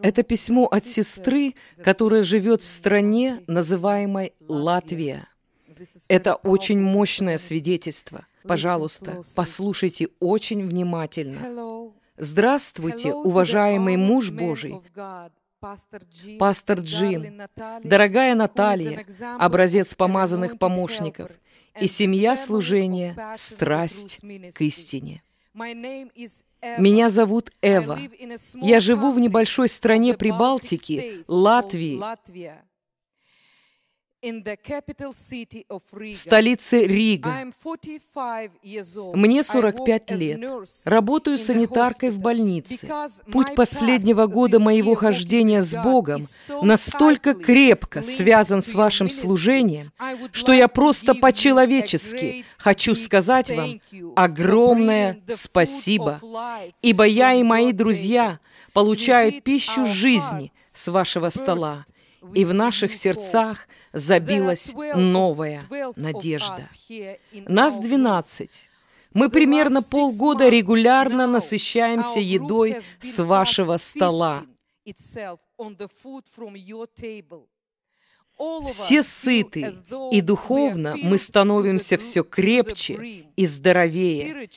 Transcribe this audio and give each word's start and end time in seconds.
Это 0.00 0.22
письмо 0.22 0.66
от 0.66 0.86
сестры, 0.86 1.54
которая 1.82 2.22
живет 2.22 2.62
в 2.62 2.68
стране, 2.68 3.42
называемой 3.46 4.32
Латвия. 4.40 5.28
Это 6.08 6.34
очень 6.36 6.80
мощное 6.80 7.38
свидетельство. 7.38 8.26
Пожалуйста, 8.44 9.22
послушайте 9.34 10.08
очень 10.20 10.66
внимательно. 10.66 11.92
Здравствуйте, 12.16 13.12
уважаемый 13.12 13.96
муж 13.96 14.30
Божий, 14.30 14.80
пастор 16.38 16.78
Джим, 16.80 17.42
дорогая 17.82 18.34
Наталья, 18.34 19.04
образец 19.38 19.94
помазанных 19.94 20.58
помощников, 20.58 21.30
и 21.80 21.88
семья 21.88 22.36
служения 22.36 23.16
«Страсть 23.36 24.20
к 24.54 24.60
истине». 24.60 25.20
Меня 25.54 27.10
зовут 27.10 27.52
Эва. 27.62 27.98
Я 28.54 28.80
живу 28.80 29.12
в 29.12 29.20
небольшой 29.20 29.68
стране 29.68 30.14
Прибалтики, 30.14 31.24
Латвии, 31.28 32.00
в 35.70 36.16
столице 36.16 36.84
Рига. 36.84 37.52
Мне 39.14 39.42
45 39.42 40.10
лет. 40.12 40.40
Работаю 40.84 41.38
санитаркой 41.38 42.10
в 42.10 42.20
больнице. 42.20 42.88
Путь 43.30 43.54
последнего 43.54 44.26
года 44.26 44.58
моего 44.58 44.94
хождения 44.94 45.62
с 45.62 45.74
Богом 45.74 46.22
настолько 46.62 47.34
крепко 47.34 48.02
связан 48.02 48.62
с 48.62 48.72
вашим 48.74 49.10
служением, 49.10 49.92
что 50.32 50.52
я 50.52 50.68
просто 50.68 51.14
по-человечески 51.14 52.44
хочу 52.56 52.94
сказать 52.94 53.50
вам 53.50 53.80
огромное 54.16 55.20
спасибо, 55.28 56.20
ибо 56.82 57.04
я 57.04 57.34
и 57.34 57.42
мои 57.42 57.72
друзья 57.72 58.40
получают 58.72 59.44
пищу 59.44 59.84
жизни 59.84 60.52
с 60.60 60.88
вашего 60.88 61.30
стола 61.30 61.84
и 62.34 62.44
в 62.44 62.54
наших 62.54 62.94
сердцах 62.94 63.68
забилась 63.92 64.72
новая 64.94 65.62
надежда. 65.96 66.62
Нас 67.46 67.78
двенадцать. 67.78 68.68
Мы 69.12 69.28
примерно 69.30 69.80
полгода 69.82 70.48
регулярно 70.48 71.26
насыщаемся 71.26 72.20
едой 72.20 72.78
с 73.00 73.22
вашего 73.22 73.76
стола. 73.76 74.44
Все 78.66 79.02
сыты, 79.04 79.76
и 80.10 80.20
духовно 80.20 80.96
мы 81.00 81.18
становимся 81.18 81.96
все 81.96 82.24
крепче 82.24 83.26
и 83.36 83.46
здоровее. 83.46 84.48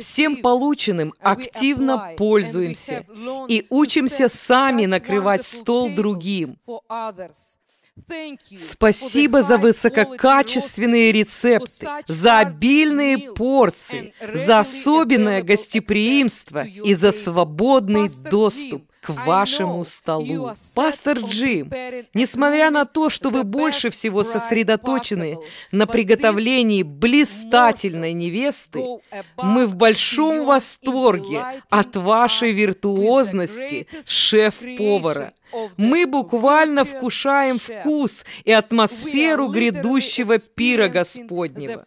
Всем 0.00 0.36
полученным 0.36 1.14
активно 1.20 2.14
пользуемся 2.16 3.06
и 3.48 3.66
учимся 3.70 4.28
сами 4.28 4.86
накрывать 4.86 5.44
стол 5.44 5.90
другим. 5.90 6.58
Спасибо 8.56 9.42
за 9.42 9.58
высококачественные 9.58 11.12
рецепты, 11.12 11.88
за 12.06 12.38
обильные 12.38 13.18
порции, 13.18 14.14
за 14.34 14.60
особенное 14.60 15.42
гостеприимство 15.42 16.64
и 16.64 16.94
за 16.94 17.12
свободный 17.12 18.08
доступ 18.08 18.87
к 19.00 19.10
вашему 19.10 19.84
столу. 19.84 20.52
Пастор 20.74 21.18
Джим, 21.18 21.72
несмотря 22.14 22.70
на 22.70 22.84
то, 22.84 23.10
что 23.10 23.30
вы 23.30 23.44
больше 23.44 23.90
всего 23.90 24.24
сосредоточены 24.24 25.38
на 25.72 25.86
приготовлении 25.86 26.82
блистательной 26.82 28.12
невесты, 28.12 28.84
мы 29.36 29.66
в 29.66 29.76
большом 29.76 30.44
восторге 30.44 31.44
от 31.70 31.96
вашей 31.96 32.52
виртуозности 32.52 33.86
шеф-повара. 34.06 35.32
Мы 35.76 36.06
буквально 36.06 36.84
вкушаем 36.84 37.58
вкус 37.58 38.24
и 38.44 38.52
атмосферу 38.52 39.48
грядущего 39.48 40.38
пира 40.38 40.88
Господнего. 40.88 41.86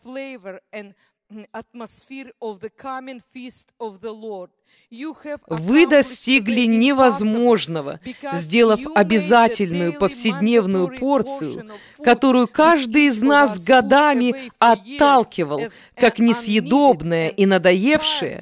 Вы 5.48 5.88
достигли 5.88 6.66
невозможного, 6.66 8.00
сделав 8.34 8.80
обязательную 8.96 9.94
повседневную 9.94 10.98
порцию, 10.98 11.72
которую 12.04 12.48
каждый 12.48 13.06
из 13.08 13.22
нас 13.22 13.64
годами 13.64 14.52
отталкивал, 14.60 15.62
как 15.96 16.20
несъедобное 16.20 17.30
и 17.30 17.46
надоевшее, 17.46 18.40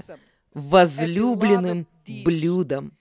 возлюбленным 0.54 1.88
блюдом. 2.24 2.99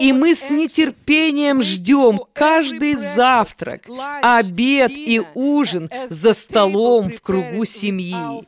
И 0.00 0.12
мы 0.12 0.34
с 0.34 0.50
нетерпением 0.50 1.62
ждем 1.62 2.20
каждый 2.32 2.94
завтрак, 2.96 3.88
обед 4.22 4.92
и 4.94 5.22
ужин 5.34 5.90
за 6.08 6.34
столом 6.34 7.10
в 7.10 7.20
кругу 7.20 7.64
семьи. 7.64 8.44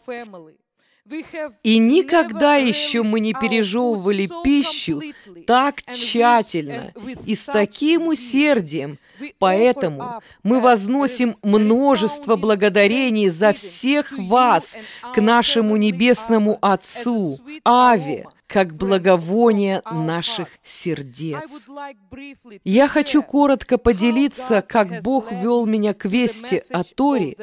И 1.63 1.79
никогда 1.79 2.57
еще 2.57 3.03
мы 3.03 3.21
не 3.21 3.33
пережевывали 3.33 4.29
пищу 4.45 5.01
так 5.47 5.83
тщательно 5.83 6.93
и 7.25 7.35
с 7.35 7.47
таким 7.47 8.09
усердием, 8.09 8.99
Поэтому 9.39 10.21
мы 10.43 10.61
возносим 10.61 11.35
множество 11.43 12.37
благодарений 12.37 13.29
за 13.29 13.53
всех 13.53 14.13
вас 14.17 14.77
к 15.15 15.21
нашему 15.21 15.77
Небесному 15.77 16.59
Отцу, 16.61 17.39
Аве, 17.65 18.27
как 18.49 18.75
благовоние 18.75 19.83
наших 19.91 20.49
сердец. 20.57 21.69
Я 22.65 22.89
хочу 22.89 23.23
коротко 23.23 23.77
поделиться, 23.77 24.63
как 24.63 25.03
Бог 25.03 25.31
вел 25.31 25.67
меня 25.67 25.93
к 25.95 26.07
вести 26.07 26.63
о 26.71 26.83
Торе, 26.83 27.37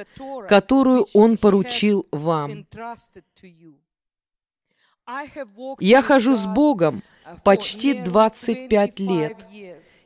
которую 0.50 1.06
Он 1.14 1.38
поручил 1.38 2.08
вам. 2.12 2.66
Я 5.80 6.02
хожу 6.02 6.36
с 6.36 6.48
Богом 6.48 7.04
почти 7.44 7.94
25 7.94 9.00
лет. 9.00 9.38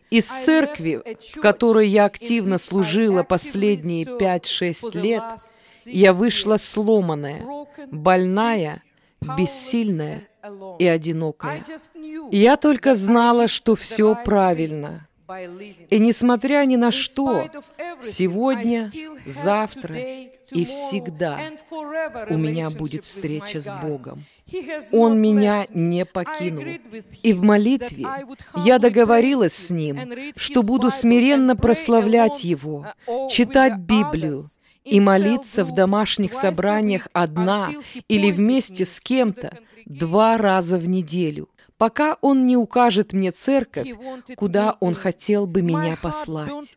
Из 0.09 0.27
церкви, 0.27 1.01
в 1.33 1.39
которой 1.39 1.87
я 1.87 2.05
активно 2.05 2.57
служила 2.57 3.23
последние 3.23 4.05
5-6 4.05 4.99
лет, 4.99 5.23
я 5.85 6.13
вышла 6.13 6.57
сломанная, 6.57 7.45
больная, 7.91 8.83
бессильная 9.21 10.28
и 10.79 10.87
одинокая. 10.87 11.63
Я 12.31 12.57
только 12.57 12.95
знала, 12.95 13.47
что 13.47 13.75
все 13.75 14.15
правильно. 14.15 15.07
И 15.89 15.99
несмотря 15.99 16.65
ни 16.65 16.75
на 16.75 16.91
что, 16.91 17.47
сегодня, 18.03 18.89
завтра 19.27 19.95
и 20.51 20.65
всегда 20.65 21.39
у 22.29 22.37
меня 22.37 22.71
будет 22.71 23.03
встреча 23.05 23.61
с 23.61 23.67
Богом. 23.83 24.23
Он 24.91 25.21
меня 25.21 25.67
не 25.71 26.03
покинул. 26.05 26.63
И 27.21 27.33
в 27.33 27.43
молитве 27.43 28.07
я 28.65 28.79
договорилась 28.79 29.53
с 29.53 29.69
Ним, 29.69 29.99
что 30.35 30.63
буду 30.63 30.89
смиренно 30.89 31.55
прославлять 31.55 32.43
Его, 32.43 32.87
читать 33.29 33.77
Библию, 33.77 34.45
и 34.83 34.99
молиться 34.99 35.63
в 35.63 35.73
домашних 35.75 36.33
собраниях 36.33 37.07
одна 37.13 37.69
или 38.07 38.31
вместе 38.31 38.85
с 38.85 38.99
кем-то 38.99 39.55
два 39.89 40.37
раза 40.37 40.77
в 40.77 40.87
неделю 40.87 41.49
пока 41.79 42.17
Он 42.21 42.45
не 42.45 42.57
укажет 42.57 43.13
мне 43.13 43.31
церковь, 43.31 43.87
куда 44.35 44.75
Он 44.81 44.93
хотел 44.93 45.47
бы 45.47 45.61
меня 45.61 45.97
послать. 45.99 46.75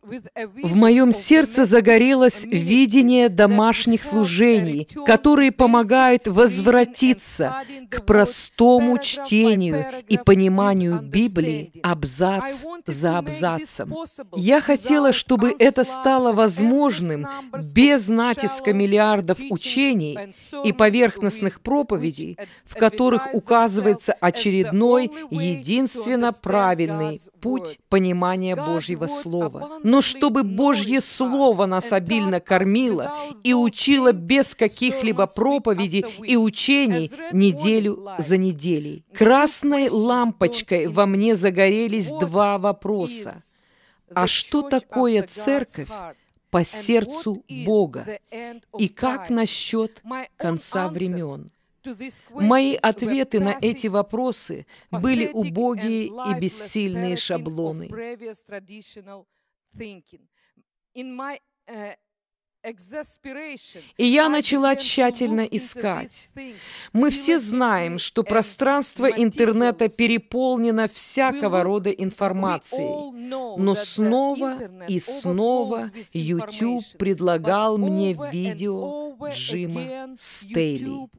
В 0.63 0.75
моем 0.75 1.11
сердце 1.11 1.65
загорелось 1.65 2.45
видение 2.45 3.27
домашних 3.29 4.05
служений, 4.05 4.87
которые 5.05 5.51
помогают 5.51 6.27
возвратиться 6.27 7.57
к 7.89 8.05
простому 8.05 8.97
чтению 8.97 9.85
и 10.07 10.17
пониманию 10.17 11.01
Библии 11.01 11.73
абзац 11.83 12.63
за 12.87 13.17
абзацем. 13.17 13.93
Я 14.35 14.61
хотела, 14.61 15.11
чтобы 15.11 15.53
это 15.59 15.83
стало 15.83 16.31
возможным 16.31 17.27
без 17.75 18.07
натиска 18.07 18.71
миллиардов 18.71 19.37
учений 19.49 20.17
и 20.63 20.71
поверхностных 20.71 21.59
проповедей, 21.59 22.37
в 22.65 22.75
которых 22.75 23.33
указывается 23.33 24.13
очередной 24.13 24.92
иной, 24.93 25.11
единственно 25.31 26.31
правильный 26.33 27.19
путь 27.41 27.79
понимания 27.89 28.55
Божьего 28.55 29.07
Слова. 29.07 29.79
Но 29.83 30.01
чтобы 30.01 30.43
Божье 30.43 31.01
Слово 31.01 31.65
нас 31.65 31.91
обильно 31.91 32.39
кормило 32.39 33.13
и 33.43 33.53
учило 33.53 34.11
без 34.11 34.55
каких-либо 34.55 35.27
проповедей 35.27 36.05
и 36.23 36.37
учений 36.37 37.11
неделю 37.31 38.07
за 38.17 38.37
неделей. 38.37 39.05
Красной 39.13 39.89
лампочкой 39.89 40.87
во 40.87 41.05
мне 41.05 41.35
загорелись 41.35 42.09
два 42.09 42.57
вопроса. 42.57 43.35
А 44.13 44.27
что 44.27 44.61
такое 44.61 45.23
церковь 45.23 45.89
по 46.49 46.63
сердцу 46.63 47.43
Бога? 47.65 48.19
И 48.77 48.87
как 48.89 49.29
насчет 49.29 50.03
конца 50.37 50.87
времен? 50.87 51.51
Мои 52.29 52.75
ответы 52.75 53.39
на 53.39 53.57
эти 53.61 53.87
вопросы 53.87 54.65
были 54.91 55.27
убогие 55.27 56.05
и 56.07 56.39
бессильные 56.39 57.17
шаблоны. 57.17 57.89
И 63.97 64.05
я 64.05 64.29
начала 64.29 64.75
тщательно 64.77 65.41
искать. 65.41 66.29
Мы 66.93 67.09
все 67.09 67.37
знаем, 67.37 67.99
что 67.99 68.23
пространство 68.23 69.07
интернета 69.07 69.89
переполнено 69.89 70.87
всякого 70.87 71.63
рода 71.63 71.89
информацией. 71.89 73.11
Но 73.57 73.75
снова 73.75 74.59
и 74.87 74.99
снова 74.99 75.91
YouTube 76.13 76.85
предлагал 76.97 77.77
мне 77.77 78.17
видео 78.31 79.02
Джима 79.33 80.15
Стейли. 80.17 81.09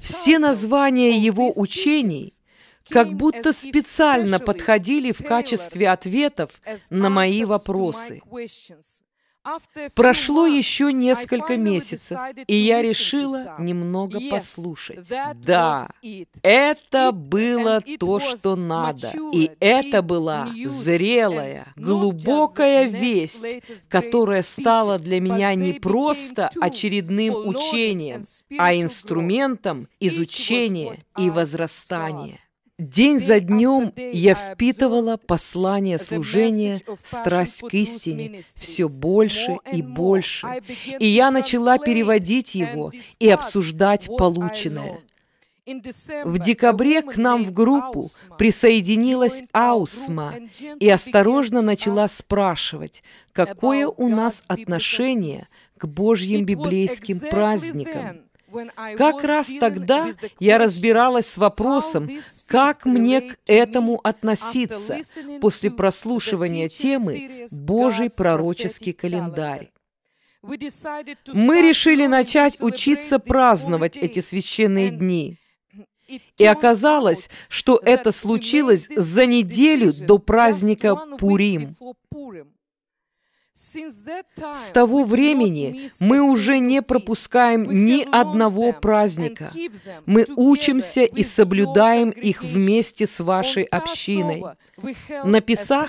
Все 0.00 0.38
названия 0.38 1.18
его 1.18 1.52
учений– 1.56 2.32
как 2.88 3.14
будто 3.14 3.52
специально 3.52 4.38
подходили 4.38 5.12
в 5.12 5.24
качестве 5.24 5.88
ответов 5.88 6.50
на 6.90 7.10
мои 7.10 7.44
вопросы. 7.44 8.22
Прошло 9.94 10.46
еще 10.46 10.92
несколько 10.92 11.56
месяцев, 11.56 12.18
и 12.46 12.54
я 12.54 12.80
решила 12.80 13.56
немного 13.58 14.18
послушать. 14.30 15.08
Да, 15.34 15.86
это 16.42 17.12
было 17.12 17.82
то, 17.98 18.20
что 18.20 18.56
надо. 18.56 19.12
И 19.32 19.50
это 19.60 20.02
была 20.02 20.48
зрелая, 20.64 21.72
глубокая 21.76 22.84
весть, 22.84 23.44
которая 23.88 24.42
стала 24.42 24.98
для 24.98 25.20
меня 25.20 25.54
не 25.54 25.74
просто 25.74 26.50
очередным 26.60 27.46
учением, 27.46 28.22
а 28.58 28.74
инструментом 28.74 29.88
изучения 30.00 30.98
и 31.18 31.28
возрастания. 31.30 32.40
День 32.76 33.20
за 33.20 33.38
днем 33.38 33.92
я 33.96 34.34
впитывала 34.34 35.16
послание 35.16 35.96
служения, 35.96 36.80
страсть 37.04 37.60
к 37.60 37.72
истине 37.72 38.42
все 38.56 38.88
больше 38.88 39.58
и 39.70 39.80
больше, 39.80 40.60
и 40.98 41.06
я 41.06 41.30
начала 41.30 41.78
переводить 41.78 42.56
его 42.56 42.90
и 43.20 43.28
обсуждать 43.28 44.08
полученное. 44.18 44.98
В 46.24 46.38
декабре 46.40 47.02
к 47.02 47.16
нам 47.16 47.44
в 47.44 47.52
группу 47.52 48.10
присоединилась 48.38 49.44
Аусма 49.52 50.34
и 50.80 50.90
осторожно 50.90 51.62
начала 51.62 52.08
спрашивать, 52.08 53.04
какое 53.32 53.86
у 53.86 54.08
нас 54.08 54.42
отношение 54.48 55.44
к 55.78 55.86
Божьим 55.86 56.44
библейским 56.44 57.20
праздникам. 57.20 58.22
Как 58.96 59.22
раз 59.24 59.50
тогда 59.58 60.14
я 60.38 60.58
разбиралась 60.58 61.26
с 61.26 61.36
вопросом, 61.36 62.08
как 62.46 62.84
мне 62.84 63.20
к 63.20 63.38
этому 63.46 64.00
относиться 64.02 64.98
после 65.40 65.70
прослушивания 65.70 66.68
темы 66.68 67.46
«Божий 67.50 68.10
пророческий 68.10 68.92
календарь». 68.92 69.70
Мы 70.42 71.62
решили 71.62 72.06
начать 72.06 72.60
учиться 72.60 73.18
праздновать 73.18 73.96
эти 73.96 74.20
священные 74.20 74.90
дни. 74.90 75.38
И 76.36 76.44
оказалось, 76.44 77.30
что 77.48 77.80
это 77.82 78.12
случилось 78.12 78.88
за 78.94 79.24
неделю 79.26 79.92
до 79.92 80.18
праздника 80.18 80.96
Пурим. 81.18 81.76
С 83.54 84.70
того 84.72 85.04
времени 85.04 85.88
мы 86.00 86.20
уже 86.20 86.58
не 86.58 86.82
пропускаем 86.82 87.86
ни 87.86 88.02
одного 88.02 88.72
праздника. 88.72 89.52
Мы 90.06 90.26
учимся 90.34 91.04
и 91.04 91.22
соблюдаем 91.22 92.10
их 92.10 92.42
вместе 92.42 93.06
с 93.06 93.20
вашей 93.20 93.62
общиной. 93.62 94.42
На 95.24 95.40
Песах 95.40 95.88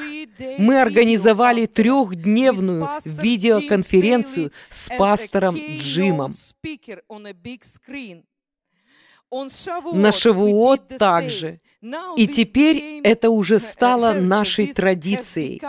мы 0.59 0.79
организовали 0.79 1.65
трехдневную 1.65 2.87
видеоконференцию 3.03 4.51
с 4.69 4.95
пастором 4.95 5.55
Джимом. 5.55 6.35
На 9.31 10.11
Шавуот 10.11 10.87
также. 10.99 11.61
И 12.15 12.27
теперь 12.27 13.01
это 13.03 13.31
уже 13.31 13.59
стало 13.59 14.13
нашей 14.13 14.67
традицией. 14.67 15.59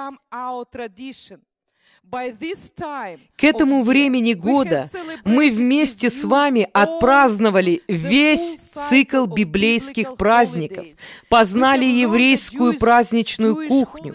К 2.11 3.45
этому 3.45 3.83
времени 3.83 4.33
года 4.35 4.89
мы 5.25 5.51
вместе 5.51 6.11
с 6.11 6.25
вами 6.25 6.69
отпраздновали 6.73 7.83
весь 7.89 8.57
цикл 8.57 9.27
библейских 9.27 10.17
праздников, 10.17 10.87
познали 11.29 11.85
еврейскую 11.85 12.79
праздничную 12.79 13.69
кухню, 13.69 14.15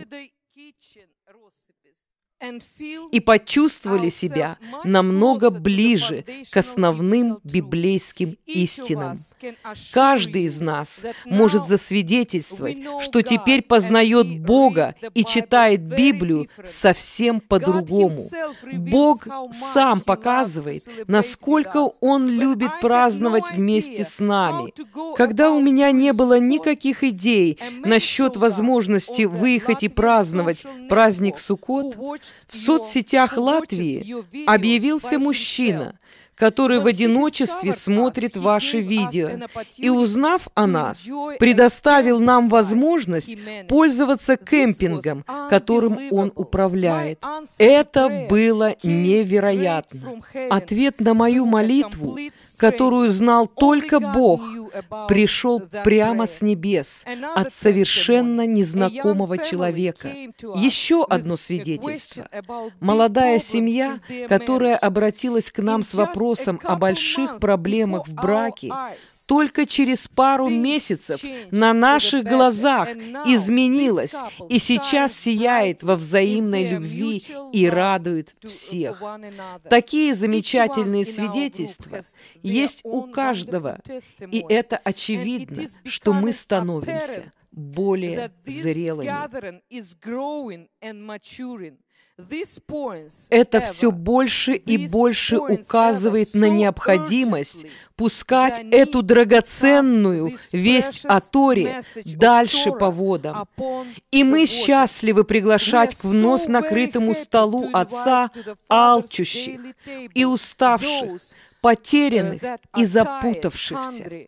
и 3.11 3.19
почувствовали 3.19 4.09
себя 4.09 4.57
намного 4.83 5.49
ближе 5.49 6.25
к 6.51 6.57
основным 6.57 7.39
библейским 7.43 8.37
истинам. 8.45 9.17
Каждый 9.93 10.43
из 10.43 10.59
нас 10.59 11.03
может 11.25 11.67
засвидетельствовать, 11.67 12.79
что 13.01 13.21
теперь 13.21 13.61
познает 13.61 14.41
Бога 14.41 14.95
и 15.13 15.23
читает 15.23 15.81
Библию 15.81 16.47
совсем 16.65 17.39
по-другому. 17.39 18.21
Бог 18.73 19.27
сам 19.51 20.01
показывает, 20.01 20.83
насколько 21.07 21.89
Он 22.01 22.27
любит 22.27 22.71
праздновать 22.81 23.51
вместе 23.53 24.03
с 24.03 24.19
нами. 24.19 24.73
Когда 25.15 25.51
у 25.51 25.61
меня 25.61 25.91
не 25.91 26.13
было 26.13 26.39
никаких 26.39 27.03
идей 27.03 27.59
насчет 27.83 28.37
возможности 28.37 29.23
выехать 29.23 29.83
и 29.83 29.89
праздновать 29.89 30.65
праздник 30.89 31.39
Суккот, 31.39 31.97
в 32.47 32.57
соцсетях 32.57 33.37
Латвии 33.37 34.15
объявился 34.45 35.17
мужчина, 35.19 35.97
который 36.35 36.79
в 36.79 36.87
одиночестве 36.87 37.73
смотрит 37.73 38.35
ваши 38.35 38.79
видео 38.79 39.29
и, 39.77 39.89
узнав 39.89 40.47
о 40.55 40.67
нас, 40.67 41.07
предоставил 41.37 42.19
нам 42.19 42.49
возможность 42.49 43.35
пользоваться 43.67 44.37
кемпингом, 44.37 45.23
которым 45.49 45.99
он 46.11 46.31
управляет. 46.35 47.19
Это 47.57 48.25
было 48.29 48.75
невероятно. 48.83 50.21
Ответ 50.49 50.99
на 50.99 51.13
мою 51.13 51.45
молитву, 51.45 52.17
которую 52.57 53.09
знал 53.11 53.47
только 53.47 53.99
Бог, 53.99 54.41
пришел 55.07 55.61
прямо 55.83 56.27
с 56.27 56.41
небес 56.41 57.05
от 57.35 57.53
совершенно 57.53 58.45
незнакомого 58.45 59.37
человека. 59.37 60.09
Еще 60.55 61.05
одно 61.07 61.37
свидетельство. 61.37 62.27
Молодая 62.79 63.39
семья, 63.39 63.99
которая 64.27 64.75
обратилась 64.75 65.51
к 65.51 65.59
нам 65.59 65.83
с 65.83 65.93
вопросом 65.93 66.20
о 66.63 66.75
больших 66.75 67.39
проблемах 67.39 68.07
в 68.07 68.13
браке, 68.13 68.71
только 69.27 69.65
через 69.65 70.07
пару 70.07 70.49
месяцев 70.49 71.21
на 71.51 71.73
наших 71.73 72.23
глазах 72.25 72.89
изменилась 73.25 74.15
и 74.49 74.59
сейчас 74.59 75.13
сияет 75.13 75.83
во 75.83 75.95
взаимной 75.95 76.69
любви 76.69 77.23
и 77.53 77.67
радует 77.67 78.35
всех. 78.45 79.01
Такие 79.69 80.15
замечательные 80.15 81.05
свидетельства 81.05 82.01
есть 82.43 82.81
у 82.83 83.03
каждого, 83.03 83.79
и 84.31 84.43
это 84.49 84.77
очевидно, 84.77 85.65
что 85.85 86.13
мы 86.13 86.33
становимся 86.33 87.31
более 87.51 88.31
зрелыми. 88.45 89.11
Это 93.29 93.61
все 93.61 93.91
больше 93.91 94.53
и 94.53 94.87
больше 94.87 95.37
указывает 95.37 96.33
на 96.33 96.49
необходимость 96.49 97.65
пускать 97.95 98.61
эту 98.71 99.01
драгоценную 99.01 100.35
весть 100.51 101.05
о 101.05 101.19
Торе 101.21 101.81
дальше 102.05 102.71
по 102.71 102.89
водам. 102.89 103.47
И 104.11 104.23
мы 104.23 104.45
счастливы 104.45 105.23
приглашать 105.23 105.95
к 105.95 106.03
вновь 106.03 106.47
накрытому 106.47 107.13
столу 107.15 107.69
Отца 107.73 108.31
алчущих 108.69 109.59
и 110.13 110.25
уставших, 110.25 111.21
потерянных 111.61 112.41
и 112.75 112.85
запутавшихся. 112.85 114.27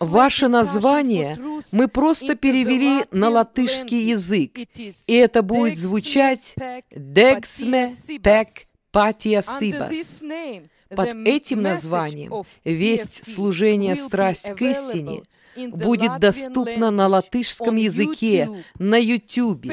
Ваше 0.00 0.48
название 0.48 1.38
мы 1.72 1.88
просто 1.88 2.34
перевели 2.34 3.04
на 3.10 3.28
латышский 3.28 4.10
язык, 4.10 4.58
и 5.06 5.14
это 5.14 5.42
будет 5.42 5.78
звучать 5.78 6.54
«Дексме 6.90 7.90
пек 8.22 8.48
патия 8.90 9.42
сибас». 9.42 10.22
Под 10.94 11.08
этим 11.26 11.62
названием 11.62 12.44
«Весть 12.64 13.34
служения 13.34 13.96
страсть 13.96 14.54
к 14.54 14.62
истине» 14.62 15.22
будет 15.56 16.18
доступно 16.18 16.90
на 16.90 17.08
латышском 17.08 17.76
языке, 17.76 18.48
на 18.78 18.96
YouTube, 18.96 19.66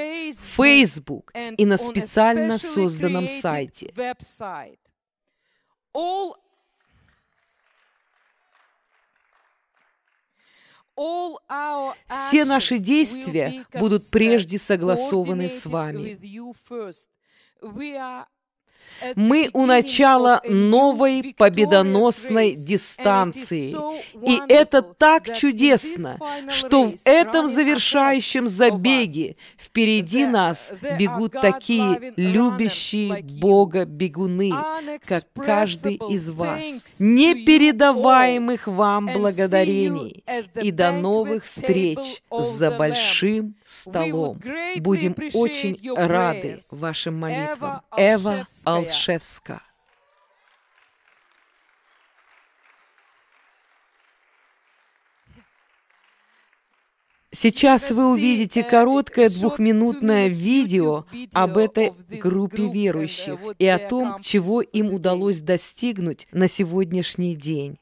Facebook 0.56 1.34
и 1.58 1.66
на 1.66 1.78
специально 1.78 2.58
созданном 2.58 3.28
сайте. 3.30 3.94
Все 12.10 12.46
наши 12.46 12.78
действия 12.78 13.66
будут 13.74 14.10
прежде 14.12 14.58
согласованы 14.58 15.50
с 15.50 15.66
вами. 15.66 16.18
Мы 19.16 19.50
у 19.54 19.66
начала 19.66 20.42
новой 20.46 21.34
победоносной 21.38 22.56
дистанции. 22.56 23.76
И 24.26 24.42
это 24.48 24.82
так 24.82 25.36
чудесно, 25.36 26.18
что 26.50 26.86
в 26.86 26.96
этом 27.06 27.48
завершающем 27.48 28.48
забеге 28.48 29.36
впереди 29.58 30.26
нас 30.26 30.74
бегут 30.98 31.34
такие 31.34 32.14
любящие 32.16 33.24
Бога 33.40 33.86
бегуны, 33.86 34.52
как 35.06 35.24
каждый 35.36 36.00
из 36.10 36.30
вас. 36.30 37.00
Непередаваемых 37.00 38.68
вам 38.68 39.08
благодарений. 39.08 40.24
И 40.62 40.72
до 40.72 40.92
новых 40.92 41.46
встреч 41.46 42.22
за 42.32 42.72
большим 42.72 43.56
столом. 43.66 44.40
Будем 44.78 45.16
очень 45.34 45.80
рады 45.96 46.60
вашим 46.72 47.20
молитвам. 47.20 47.82
Эва 47.98 48.46
Алсу 48.66 48.79
Olszewska. 48.80 49.62
Сейчас 57.32 57.92
вы 57.92 58.12
увидите 58.12 58.64
короткое 58.64 59.30
двухминутное 59.30 60.30
видео 60.30 61.06
об 61.34 61.58
этой 61.58 61.94
группе 62.10 62.68
верующих 62.68 63.40
и 63.60 63.68
о 63.68 63.78
том, 63.78 64.20
чего 64.22 64.62
им 64.62 64.92
удалось 64.94 65.40
достигнуть 65.40 66.28
на 66.32 66.48
сегодняшний 66.48 67.36
день. 67.36 67.78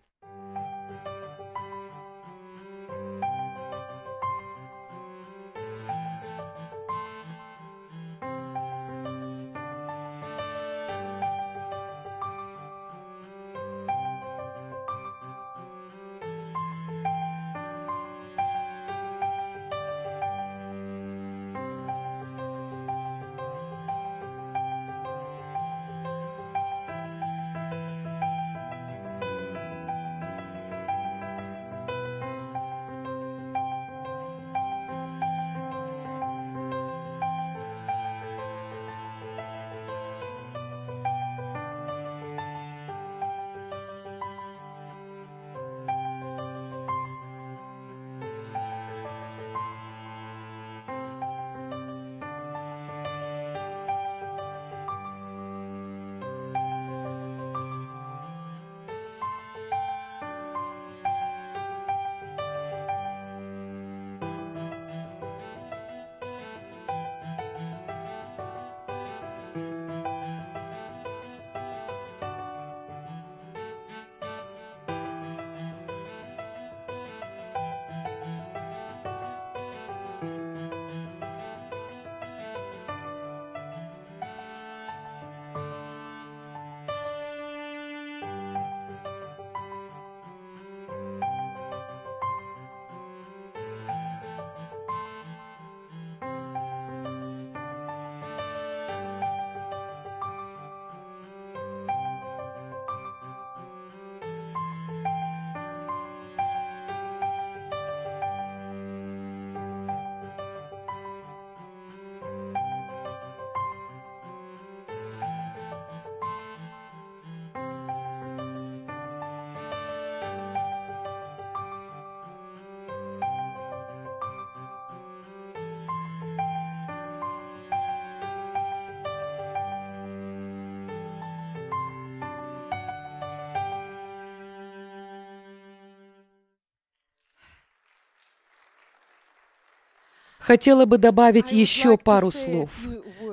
Хотела 140.48 140.86
бы 140.86 140.98
добавить 140.98 141.51
еще 141.51 141.98
пару 141.98 142.32
слов. 142.32 142.70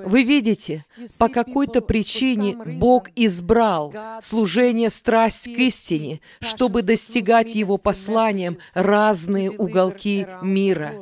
Вы 0.05 0.25
видите, 0.25 0.85
по 1.21 1.29
какой-то 1.29 1.81
причине 1.81 2.57
Бог 2.57 3.09
избрал 3.15 3.95
служение 4.21 4.91
страсть 4.91 5.45
к 5.45 5.57
истине, 5.57 6.21
чтобы 6.41 6.83
достигать 6.83 7.55
Его 7.55 7.79
посланием 7.79 8.59
разные 8.75 9.53
уголки 9.53 10.27
мира. 10.43 10.93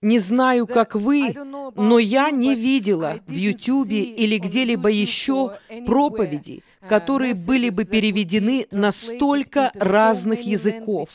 Не 0.00 0.18
знаю, 0.18 0.66
как 0.66 0.96
вы, 0.96 1.32
но 1.76 2.00
я 2.00 2.32
не 2.32 2.56
видела 2.56 3.20
в 3.28 3.32
Ютубе 3.32 4.02
или 4.02 4.38
где-либо 4.38 4.88
еще 4.88 5.58
проповеди, 5.86 6.64
которые 6.88 7.34
были 7.34 7.70
бы 7.70 7.84
переведены 7.84 8.66
на 8.72 8.90
столько 8.90 9.70
разных 9.76 10.40
языков. 10.40 11.10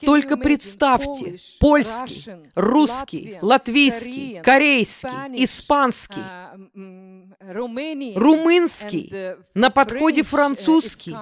Только 0.00 0.36
представьте, 0.36 1.36
польский, 1.60 2.32
русский, 2.54 3.38
латвийский, 3.40 4.40
корейский, 4.42 5.44
испанский, 5.44 6.22
румынский, 8.16 9.12
на 9.54 9.70
подходе 9.70 10.22
французский. 10.22 11.14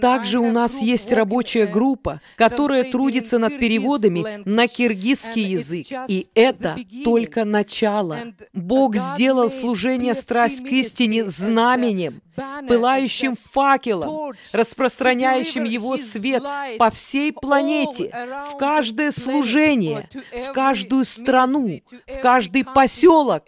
Также 0.00 0.38
у 0.38 0.50
нас 0.50 0.80
есть 0.80 1.12
рабочая 1.12 1.66
группа, 1.66 2.20
которая 2.36 2.84
трудится 2.84 3.38
над 3.38 3.58
переводами 3.58 4.42
на 4.44 4.66
киргизский 4.66 5.44
язык. 5.44 5.86
И 6.08 6.28
это 6.34 6.78
только 7.04 7.44
начало. 7.44 8.18
Бог 8.54 8.96
сделал 8.96 9.50
служение 9.50 10.14
страсть 10.14 10.62
к 10.62 10.68
истине 10.68 11.26
знаменем, 11.26 12.22
пылающим 12.68 13.36
факелом, 13.36 14.34
распространяющим 14.52 15.64
его 15.64 15.96
свет 15.96 16.42
по 16.78 16.90
всей 16.90 17.32
планете, 17.32 18.12
в 18.52 18.56
каждое 18.56 19.12
служение, 19.12 20.08
в 20.32 20.52
каждую 20.52 21.04
страну, 21.04 21.80
в 22.06 22.20
каждый 22.20 22.64
поселок. 22.64 23.44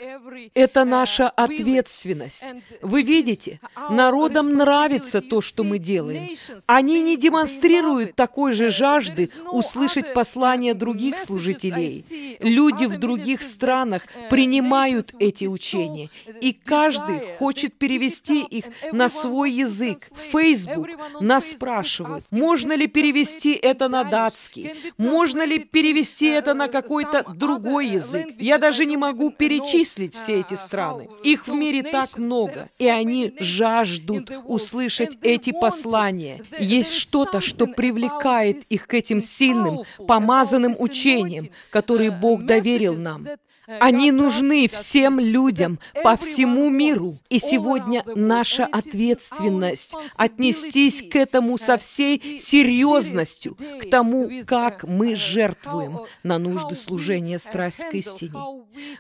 Это 0.55 0.85
наша 0.85 1.29
ответственность. 1.29 2.45
Вы 2.83 3.03
видите, 3.03 3.61
народам 3.91 4.55
нравится 4.55 5.21
то, 5.21 5.41
что 5.41 5.65
мы 5.65 5.79
делаем. 5.79 6.29
Они 6.67 7.01
не 7.01 7.17
демонстрируют 7.17 8.15
такой 8.15 8.53
же 8.53 8.71
жажды 8.71 9.31
услышать 9.51 10.15
послания 10.15 10.75
других 10.75 11.19
служителей. 11.19 12.39
Люди 12.41 12.85
в 12.85 12.99
других 12.99 13.43
странах 13.43 14.07
принимают 14.31 15.15
эти 15.19 15.47
учения, 15.47 16.11
и 16.41 16.53
каждый 16.53 17.21
хочет 17.39 17.75
перевести 17.79 18.43
их 18.43 18.67
на 18.93 19.09
свой 19.09 19.51
язык. 19.51 19.99
Facebook 20.33 20.89
нас 21.21 21.51
спрашивают, 21.51 22.25
можно 22.31 22.73
ли 22.73 22.87
перевести 22.87 23.53
это 23.53 23.89
на 23.89 24.05
датский, 24.05 24.75
можно 24.97 25.45
ли 25.45 25.59
перевести 25.59 26.27
это 26.27 26.55
на 26.55 26.69
какой-то 26.69 27.25
другой 27.35 27.89
язык. 27.89 28.29
Я 28.39 28.59
даже 28.59 28.85
не 28.87 28.97
могу 28.97 29.31
перечислить 29.31 30.15
все 30.15 30.41
эти 30.41 30.55
страны. 30.55 31.09
Их 31.23 31.47
в 31.47 31.53
мире 31.53 31.83
так 31.83 32.19
много, 32.19 32.69
и 32.79 32.87
они 32.89 33.35
жаждут 33.39 34.31
услышать 34.45 35.19
эти 35.23 35.53
послания. 35.53 36.43
Есть 36.59 36.93
что-то, 36.95 37.41
что 37.41 37.67
привлекает 37.67 38.65
их 38.69 38.87
к 38.87 38.95
этим 38.95 39.21
сильным, 39.21 39.81
помазанным 40.07 40.75
учениям, 40.79 41.49
которые 41.71 42.11
Бог 42.11 42.45
доверил 42.45 42.95
нам. 42.95 43.27
Они 43.81 44.11
нужны 44.13 44.67
всем 44.67 45.21
людям 45.21 45.79
по 46.03 46.17
всему 46.17 46.71
миру. 46.71 47.13
И 47.29 47.39
сегодня 47.39 48.03
наша 48.15 48.68
ответственность 48.73 49.95
отнестись 50.17 51.03
к 51.09 51.17
этому 51.17 51.59
со 51.59 51.77
всей 51.79 52.41
серьезностью, 52.41 53.57
к 53.81 53.91
тому, 53.91 54.31
как 54.47 54.85
мы 54.85 55.17
жертвуем 55.17 56.01
на 56.23 56.39
нужды 56.39 56.75
служения 56.75 57.39
страсть 57.39 57.85
к 57.85 57.95
истине. 57.95 58.39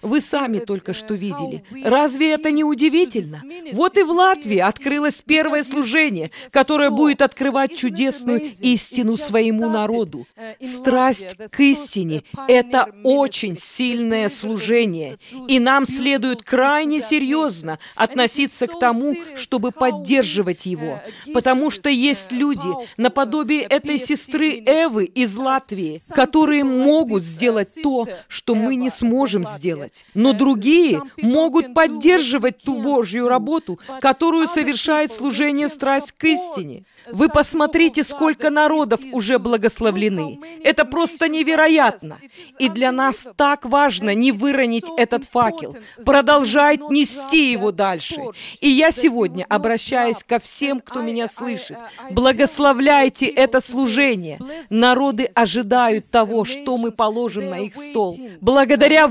Вы 0.02 0.20
сами 0.20 0.58
только 0.58 0.92
что 0.92 1.14
видели. 1.14 1.64
Разве 1.84 2.32
это 2.32 2.50
не 2.50 2.64
удивительно? 2.64 3.42
Вот 3.72 3.96
и 3.96 4.02
в 4.02 4.10
Латвии 4.10 4.58
открылось 4.58 5.22
первое 5.24 5.62
служение, 5.62 6.30
которое 6.50 6.90
будет 6.90 7.22
открывать 7.22 7.76
чудесную 7.76 8.50
истину 8.60 9.16
своему 9.16 9.68
народу. 9.68 10.26
Страсть 10.62 11.36
к 11.50 11.60
истине– 11.60 12.22
это 12.48 12.88
очень 13.02 13.56
сильное 13.56 14.28
служение 14.28 14.48
служение, 14.48 15.18
и 15.46 15.58
нам 15.58 15.86
следует 15.86 16.42
крайне 16.42 17.00
серьезно 17.00 17.78
относиться 17.94 18.66
к 18.66 18.78
тому, 18.78 19.14
чтобы 19.36 19.70
поддерживать 19.70 20.66
его, 20.66 21.00
потому 21.32 21.70
что 21.70 21.88
есть 21.88 22.32
люди, 22.32 22.68
наподобие 22.96 23.62
этой 23.62 23.98
сестры 23.98 24.62
Эвы 24.64 25.04
из 25.04 25.36
Латвии, 25.36 26.00
которые 26.14 26.64
могут 26.64 27.22
сделать 27.22 27.68
то, 27.82 28.06
что 28.28 28.54
мы 28.54 28.76
не 28.76 28.90
сможем 28.90 29.44
сделать, 29.44 29.67
но 30.14 30.32
другие 30.32 31.02
могут 31.16 31.72
поддерживать 31.72 32.58
ту 32.58 32.82
Божью 32.82 33.28
работу, 33.28 33.78
которую 34.00 34.48
совершает 34.48 35.12
служение 35.12 35.68
страсть 35.68 36.12
к 36.12 36.24
истине. 36.24 36.84
Вы 37.10 37.28
посмотрите, 37.28 38.02
сколько 38.02 38.50
народов 38.50 39.00
уже 39.12 39.38
благословлены. 39.38 40.40
Это 40.64 40.84
просто 40.84 41.28
невероятно. 41.28 42.18
И 42.58 42.68
для 42.68 42.90
нас 42.92 43.28
так 43.36 43.64
важно 43.64 44.14
не 44.14 44.32
вы 44.32 44.48
выронить 44.48 44.86
этот 44.96 45.24
факел, 45.24 45.76
продолжать 46.04 46.80
нести 46.88 47.52
его 47.52 47.70
дальше. 47.70 48.16
И 48.60 48.70
я 48.70 48.90
сегодня 48.90 49.44
обращаюсь 49.48 50.24
ко 50.24 50.38
всем, 50.38 50.80
кто 50.80 51.02
меня 51.02 51.28
слышит. 51.28 51.76
Благословляйте 52.10 53.26
это 53.26 53.60
служение. 53.60 54.38
Народы 54.70 55.24
ожидают 55.34 56.10
того, 56.10 56.44
что 56.44 56.78
мы 56.78 56.90
положим 56.92 57.50
на 57.50 57.60
их 57.60 57.74
стол. 57.74 58.18
Благодаря 58.40 59.06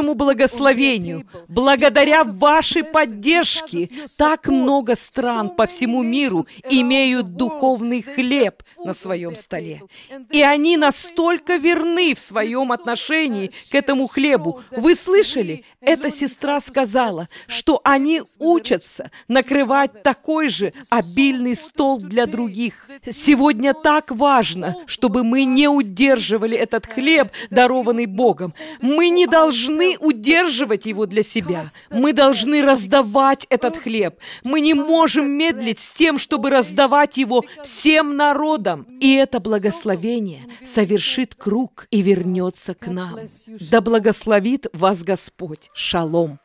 вашему 0.00 0.14
благословению, 0.14 1.26
благодаря 1.48 2.24
вашей 2.24 2.82
поддержке, 2.84 3.90
так 4.16 4.48
много 4.48 4.96
стран 4.96 5.50
по 5.50 5.66
всему 5.66 6.02
миру 6.02 6.46
имеют 6.70 7.36
духовный 7.36 8.02
хлеб 8.02 8.62
на 8.82 8.94
своем 8.94 9.36
столе. 9.36 9.82
И 10.30 10.42
они 10.42 10.78
настолько 10.78 11.56
верны 11.56 12.14
в 12.14 12.20
своем 12.20 12.72
отношении 12.72 13.50
к 13.70 13.74
этому 13.74 14.06
хлебу, 14.06 14.62
вы 14.70 14.94
слышали? 14.94 15.64
Эта 15.82 16.10
сестра 16.10 16.60
сказала, 16.60 17.26
что 17.46 17.80
они 17.84 18.22
учатся 18.38 19.10
накрывать 19.28 20.02
такой 20.02 20.48
же 20.48 20.72
обильный 20.88 21.54
стол 21.54 21.98
для 21.98 22.26
других. 22.26 22.88
Сегодня 23.10 23.74
так 23.74 24.10
важно, 24.10 24.76
чтобы 24.86 25.24
мы 25.24 25.44
не 25.44 25.68
удерживали 25.68 26.56
этот 26.56 26.86
хлеб, 26.86 27.32
дарованный 27.50 28.06
Богом. 28.06 28.54
Мы 28.80 29.10
не 29.10 29.26
должны 29.90 30.06
удерживать 30.06 30.86
его 30.86 31.06
для 31.06 31.22
себя. 31.22 31.64
Мы 31.90 32.12
должны 32.12 32.62
раздавать 32.62 33.46
этот 33.50 33.76
хлеб. 33.76 34.18
Мы 34.44 34.60
не 34.60 34.74
можем 34.74 35.30
медлить 35.30 35.78
с 35.78 35.92
тем, 35.92 36.18
чтобы 36.18 36.50
раздавать 36.50 37.16
его 37.16 37.44
всем 37.62 38.16
народам. 38.16 38.86
И 39.00 39.14
это 39.14 39.40
благословение 39.40 40.46
совершит 40.64 41.34
круг 41.34 41.86
и 41.90 42.02
вернется 42.02 42.74
к 42.74 42.86
нам. 42.86 43.18
Да 43.70 43.80
благословит 43.80 44.66
вас 44.72 45.02
Господь. 45.02 45.70
Шалом. 45.74 46.38